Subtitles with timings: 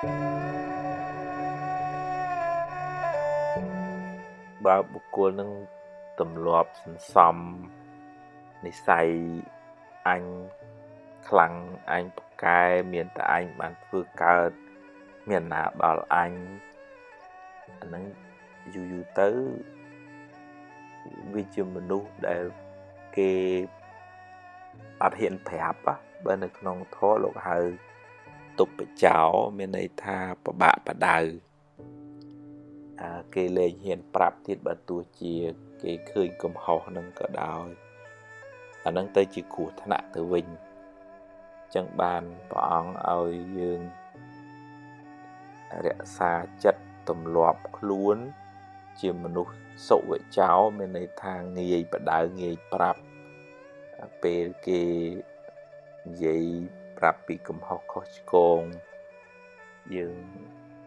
[0.00, 5.50] បើបុគ្គលនឹង
[6.20, 7.36] ទម្លាប់សន្សំ
[8.66, 9.08] និស័យ
[10.08, 10.22] អញ
[11.28, 11.54] ខ្លាំង
[11.92, 12.60] អញប្រកែ
[12.92, 14.50] មានតែអញបានធ្វើកើត
[15.28, 16.32] មានណាដល់អញ
[17.68, 18.04] អាហ្នឹង
[18.74, 19.28] យូរយូរទៅ
[21.34, 22.44] វាជាមនុស្សដែល
[23.16, 23.32] គេ
[25.02, 25.80] អត់ហ៊ានប្រាប់
[26.24, 27.58] បើនៅក្នុងធម៌លោកហៅ
[28.60, 29.20] ទុបបចោ
[29.58, 31.18] មានន័យថាប្របាក់បដៅ
[33.02, 35.34] អាគេលែងហ៊ានប្រាប់ទៀតបើទោះជា
[35.82, 37.66] គេឃើញកំហុសនឹងក៏ដោយ
[38.84, 40.46] អានឹងទៅជាគ្រោះថ្នាក់ទៅវិញ
[41.74, 43.80] ចឹងបានព្រះអង្គឲ្យយើង
[45.86, 46.32] រក្សា
[46.64, 48.16] ចិត្តទម្លាប់ខ្លួន
[49.00, 49.54] ជាមនុស្ស
[49.88, 53.00] សុវិចោមានន័យថាងាយបដៅងាយប្រាប់
[54.22, 54.82] ពេលគេ
[56.06, 56.46] និយាយ
[57.00, 58.60] ប្រាប់ពីកំហុសខុសឆ្គង
[59.96, 60.16] យើង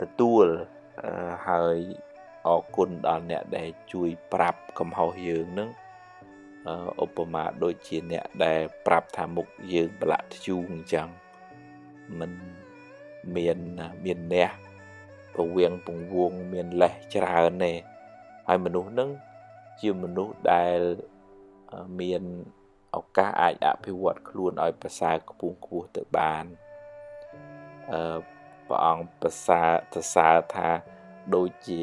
[0.02, 0.46] ទទួល
[1.48, 1.78] ហើយ
[2.48, 5.70] អរគុណដល់អ្នកដែលជួយប្រាប់កំហុសយើងនឹង
[7.04, 11.08] ឧបមាដូចជាអ្នកដែលប្រាប់ថាមុខយើងប្រឡាក់ធ្យូងអញ្ចឹង
[12.20, 12.32] มัน
[13.36, 13.58] មាន
[14.06, 14.52] មានអ្នក
[15.36, 17.74] ពវៀងពងវងមានលេះច្រើនទេ
[18.48, 19.10] ហើយមនុស្សនឹង
[19.82, 20.80] ជាមនុស្សដែល
[22.00, 22.24] មាន
[22.96, 26.46] ឱកាសអាចអភិវឌ្ឍខ្លួនឲ្យប្រសើរខ្ពស់ខ្ពស់ទៅបាន
[27.92, 28.18] អឺ
[28.68, 30.70] ព្រះអង្គប្រសើរសរសើរថា
[31.36, 31.82] ដូចជា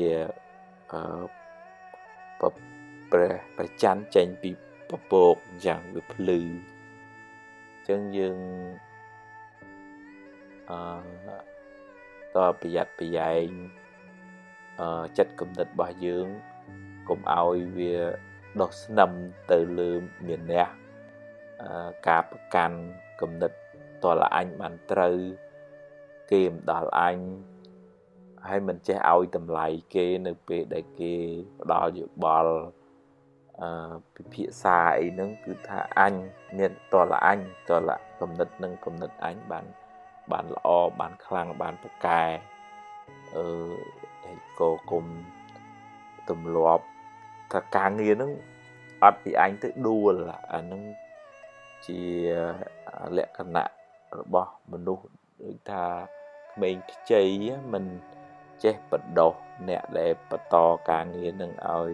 [0.92, 1.02] អឺ
[2.40, 4.50] ព្រះប្រច័នចេញពី
[4.90, 5.36] ពពក
[5.66, 8.38] យ៉ាងវាភ្លឺអញ្ចឹងយើង
[10.70, 10.80] អឺ
[12.34, 13.48] តប្រយ័ត្នប្រយែង
[14.80, 16.26] អឺចិត្តគំនិតរបស់យើង
[17.08, 17.96] កុំឲ្យវា
[18.60, 19.10] ដុសស្នឹម
[19.50, 19.92] ទៅលើ
[20.26, 20.66] មានះ
[22.08, 22.78] ការប្រកាន់
[23.20, 23.52] គំនិត
[24.04, 25.16] តលអញបានត្រូវ
[26.30, 27.16] គេមិនដល់អញ
[28.48, 31.14] ហើយមិនចេះឲ្យតម្លៃគេនៅពេលដែលគេ
[31.60, 32.54] ផ្ដល់យោបល់
[33.60, 36.12] អឺពិភាក្សាអីហ្នឹងគឺថាអញ
[36.58, 37.90] មានតលអញតល
[38.20, 39.64] គំនិតនឹងគំនិតអញបាន
[40.32, 40.68] បានល្អ
[41.00, 42.22] បានខ្លាំងបានប្រកែ
[43.36, 43.46] អឺ
[44.60, 45.04] ក៏គុំ
[46.30, 46.84] ទម្លាប់
[47.52, 48.32] ថាការងារហ្នឹង
[49.04, 50.14] អត់ពីអញទៅដួល
[50.52, 50.82] អាហ្នឹង
[51.86, 52.02] ជា
[53.16, 53.64] លក្ខណៈ
[54.18, 55.06] របស់មនុស្ស
[55.42, 55.84] ដូចថា
[56.52, 57.24] ក្មេងខ្ចី
[57.72, 57.84] មិន
[58.64, 59.34] ចេះបដោះ
[59.68, 60.56] អ្នកដែលបន្ត
[60.90, 61.92] ការងារនឹងឲ្យ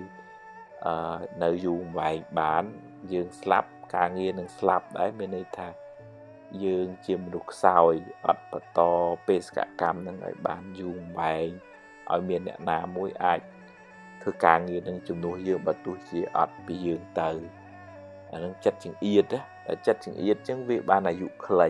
[0.86, 2.64] អឺនៅយូរវែងបាន
[3.12, 5.68] យើងស្លាប់ការងារនឹងស្លាប់ដែរមានន័យថា
[6.64, 7.94] យើងជាមនុស្សខ្សោយ
[8.26, 8.80] អត់បន្ត
[9.26, 11.48] បេសកកម្មនឹងឲ្យបានយូរវែង
[12.12, 13.40] ឲ្យមានអ្នកណាមួយអាច
[14.22, 17.30] ធ្វើការងារនឹងជំនួសយើងបើទោះជាអត់ពីយើងទៅ
[18.30, 19.24] អានឹងចិត្តចង្អៀត
[19.86, 21.68] ចិត្តចង្អៀតចឹងវាបានអាយុខ្លី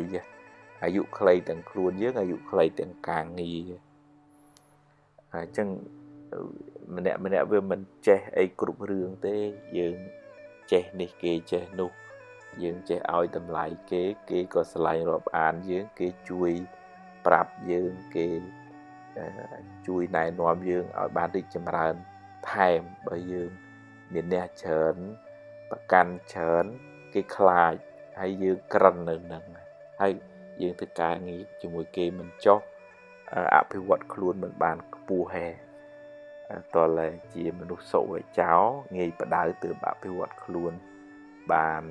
[0.85, 3.73] អាយុខ្លីទាំងខ្លួនយើងអាយុខ្លីទាំងការងារ
[5.33, 5.69] អញ្ចឹង
[6.97, 9.37] ម្នាក់ម្នាក់វាមិនចេះអីគ្រប់រឿងទេ
[9.79, 9.97] យើង
[10.73, 11.91] ចេះនេះគេចេះនោះ
[12.63, 16.51] យើងចេះឲ្យតម្លៃគេគេក៏ស្រឡាញ់រាប់អានយើងគេជួយ
[17.27, 18.27] ប្រាប់យើងគេ
[19.87, 21.95] ជួយណែនាំយើងឲ្យបានរីកចម្រើន
[22.51, 23.51] ថែមបើយើង
[24.13, 24.97] មានអ្នកច្រើន
[25.71, 26.67] ប្រកាន់ច្រើន
[27.15, 27.75] គេខ្លាច
[28.21, 29.45] ហើយយើងក្រិននៅនឹង
[30.01, 30.13] ហើយ
[30.63, 32.61] យើងធ្វើការងារជាមួយគេមិនចោះ
[33.55, 35.47] អភិវឌ្ឍខ្លួនមិនបានខ្ពស់ហេ
[36.75, 38.55] តលែជាមនុស្សសុវចោ
[38.97, 40.73] ងាយបដៅទើបអភិវឌ្ឍខ្លួន
[41.53, 41.83] បាន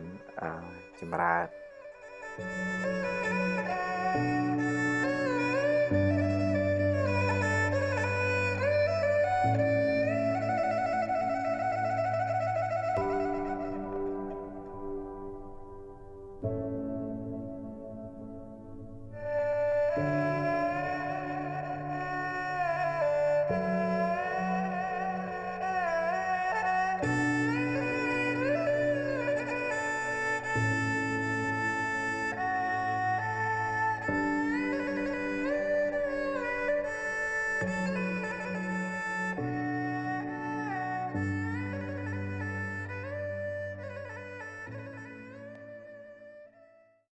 [1.00, 1.48] ចម្រើន
[2.38, 3.45] thank you